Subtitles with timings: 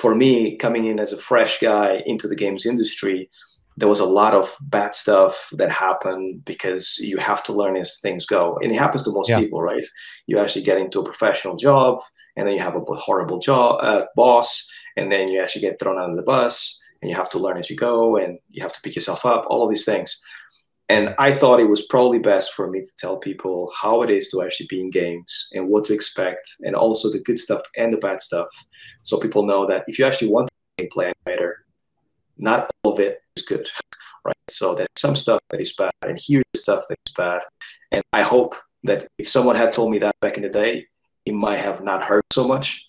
[0.00, 3.28] for me, coming in as a fresh guy into the games industry,
[3.76, 7.98] there was a lot of bad stuff that happened because you have to learn as
[7.98, 8.58] things go.
[8.62, 9.38] And it happens to most yeah.
[9.38, 9.84] people right?
[10.26, 12.00] You actually get into a professional job
[12.36, 15.98] and then you have a horrible job uh, boss and then you actually get thrown
[15.98, 18.80] under the bus and you have to learn as you go and you have to
[18.82, 20.20] pick yourself up all of these things
[20.90, 24.28] and i thought it was probably best for me to tell people how it is
[24.28, 27.92] to actually be in games and what to expect and also the good stuff and
[27.92, 28.48] the bad stuff
[29.02, 31.52] so people know that if you actually want to be a play animator
[32.40, 33.68] not all of it is good,
[34.24, 34.36] right?
[34.48, 37.42] So there's some stuff that is bad, and here's stuff that is bad.
[37.92, 40.86] And I hope that if someone had told me that back in the day,
[41.26, 42.86] it might have not hurt so much.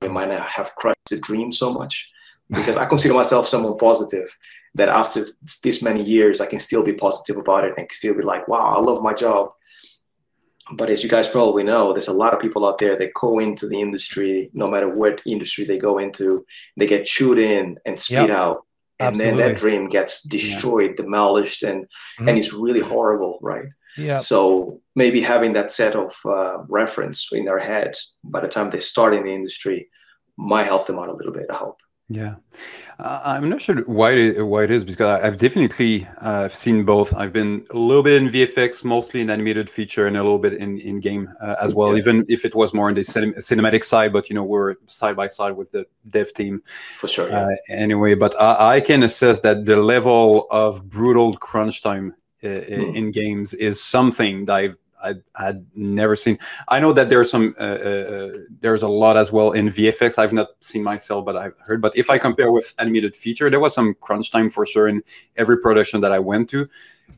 [0.00, 2.08] It might not have crushed the dream so much.
[2.54, 4.36] Because I consider myself someone positive
[4.74, 5.26] that after
[5.62, 8.46] this many years, I can still be positive about it and can still be like,
[8.48, 9.50] wow, I love my job.
[10.72, 13.38] But as you guys probably know, there's a lot of people out there that go
[13.38, 17.98] into the industry, no matter what industry they go into, they get chewed in and
[17.98, 18.30] spit yep.
[18.30, 18.64] out
[19.02, 19.42] and Absolutely.
[19.42, 21.04] then that dream gets destroyed, yeah.
[21.04, 22.28] demolished, and mm-hmm.
[22.28, 23.66] and it's really horrible, right?
[23.96, 24.18] Yeah.
[24.18, 28.78] So maybe having that set of uh, reference in their head by the time they
[28.78, 29.88] start in the industry
[30.36, 31.46] might help them out a little bit.
[31.50, 31.80] I hope.
[32.12, 32.34] Yeah,
[32.98, 37.14] uh, I'm not sure why it, why it is because I've definitely uh, seen both.
[37.14, 40.52] I've been a little bit in VFX, mostly in animated feature, and a little bit
[40.54, 41.92] in in game uh, as well.
[41.92, 41.98] Yeah.
[41.98, 45.16] Even if it was more on the cin- cinematic side, but you know we're side
[45.16, 46.62] by side with the dev team
[46.98, 47.30] for sure.
[47.30, 47.46] Yeah.
[47.46, 52.46] Uh, anyway, but I, I, can assess that the level of brutal crunch time uh,
[52.46, 52.94] mm.
[52.94, 56.38] in games is something that I've I had never seen.
[56.68, 60.18] I know that there's some uh, uh, there's a lot as well in VFX.
[60.18, 61.80] I've not seen myself, but I've heard.
[61.80, 65.02] But if I compare with animated feature, there was some crunch time for sure in
[65.36, 66.68] every production that I went to.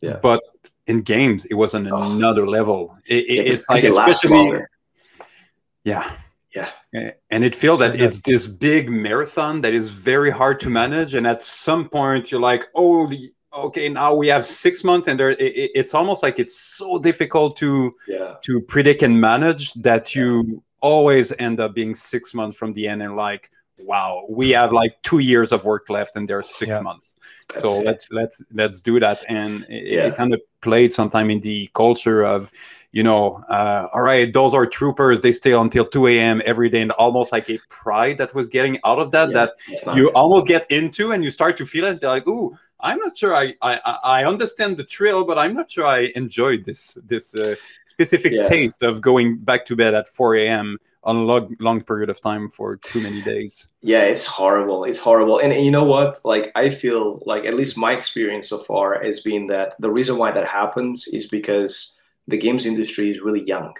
[0.00, 0.18] Yeah.
[0.22, 0.42] But
[0.86, 2.02] in games, it was on oh.
[2.02, 2.96] another level.
[3.06, 4.62] It, it, it's, it's like it especially,
[5.84, 6.10] yeah.
[6.54, 7.12] Yeah.
[7.30, 11.14] And it feels that it's this big marathon that is very hard to manage.
[11.14, 13.10] And at some point, you're like, oh,
[13.52, 15.38] okay now we have six months and there it,
[15.74, 18.34] it's almost like it's so difficult to yeah.
[18.42, 20.56] to predict and manage that you yeah.
[20.80, 23.50] always end up being six months from the end and like
[23.80, 26.80] wow we have like two years of work left and there's six yeah.
[26.80, 27.16] months
[27.48, 27.86] That's so it.
[27.86, 32.22] let's let's let's do that and it, it kind of played sometime in the culture
[32.22, 32.52] of
[32.92, 35.20] you know, uh, all right, those are troopers.
[35.20, 36.42] They stay until 2 a.m.
[36.44, 39.46] every day, and almost like a pride that was getting out of that, yeah,
[39.76, 40.14] that you good.
[40.14, 42.00] almost get into, and you start to feel it.
[42.00, 45.70] They're like, ooh, I'm not sure I, I I understand the thrill, but I'm not
[45.70, 47.54] sure I enjoyed this this uh,
[47.86, 48.48] specific yeah.
[48.48, 50.78] taste of going back to bed at 4 a.m.
[51.04, 53.68] on a long, long period of time for too many days.
[53.82, 54.84] Yeah, it's horrible.
[54.84, 55.38] It's horrible.
[55.38, 56.18] And, and you know what?
[56.24, 60.16] Like I feel like at least my experience so far has been that the reason
[60.16, 63.74] why that happens is because the games industry is really young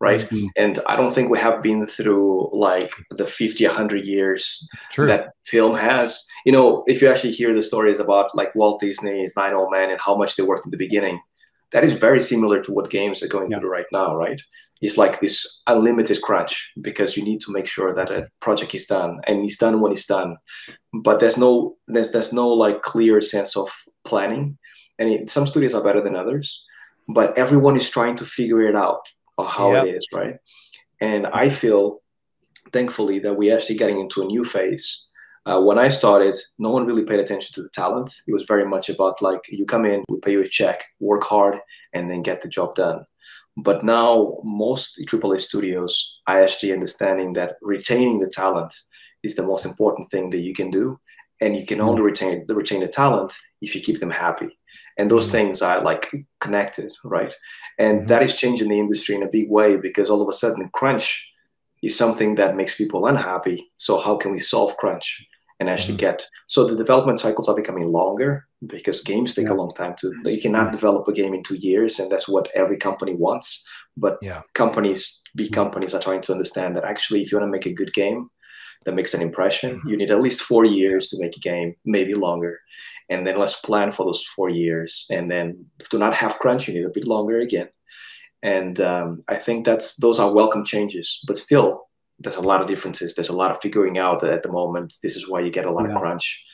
[0.00, 0.20] right?
[0.20, 0.46] Mm-hmm.
[0.56, 4.66] And I don't think we have been through like the 50, 100 years
[4.96, 6.24] that film has.
[6.46, 9.90] You know, if you actually hear the stories about like Walt Disney's Nine Old Men
[9.90, 11.20] and how much they worked in the beginning,
[11.72, 13.58] that is very similar to what games are going yeah.
[13.58, 14.40] through right now, right?
[14.80, 18.86] It's like this unlimited crunch because you need to make sure that a project is
[18.86, 20.36] done and it's done when it's done.
[20.94, 23.68] But there's no there's there's no like clear sense of
[24.04, 24.56] planning.
[24.98, 26.64] And it, some studios are better than others,
[27.08, 29.06] but everyone is trying to figure it out
[29.44, 29.86] how yep.
[29.86, 30.36] it is, right?
[31.00, 32.00] And I feel,
[32.72, 35.06] thankfully, that we're actually getting into a new phase.
[35.46, 38.12] Uh, when I started, no one really paid attention to the talent.
[38.26, 41.24] It was very much about like you come in, we pay you a check, work
[41.24, 41.58] hard,
[41.94, 43.04] and then get the job done.
[43.56, 48.72] But now most AAA studios are actually understanding that retaining the talent
[49.22, 50.98] is the most important thing that you can do,
[51.40, 51.88] and you can mm-hmm.
[51.88, 54.58] only retain the retain the talent if you keep them happy
[54.98, 55.32] and those mm-hmm.
[55.32, 57.34] things are like connected right
[57.78, 58.06] and mm-hmm.
[58.08, 61.26] that is changing the industry in a big way because all of a sudden crunch
[61.82, 65.24] is something that makes people unhappy so how can we solve crunch
[65.58, 66.18] and actually mm-hmm.
[66.18, 69.52] get so the development cycles are becoming longer because games take yeah.
[69.52, 72.48] a long time to you cannot develop a game in two years and that's what
[72.54, 74.42] every company wants but yeah.
[74.54, 77.74] companies big companies are trying to understand that actually if you want to make a
[77.74, 78.28] good game
[78.84, 79.76] that makes an impression.
[79.76, 79.88] Mm-hmm.
[79.88, 82.60] you need at least four years to make a game maybe longer.
[83.08, 85.06] And then let's plan for those four years.
[85.10, 87.68] And then do not have crunch you need a bit longer again.
[88.42, 91.90] And um, i think that's those are welcome changes but still
[92.20, 93.14] there's a lot of differences.
[93.14, 94.94] There's a lot of figuring out at the moment.
[95.02, 95.94] This is why you get a lot yeah.
[95.94, 96.44] of crunch